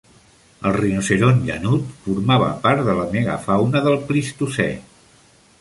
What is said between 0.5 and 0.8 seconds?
El